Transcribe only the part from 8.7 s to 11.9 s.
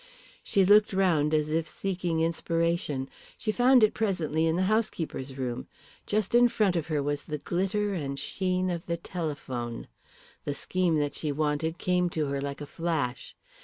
of the telephone. The scheme that she wanted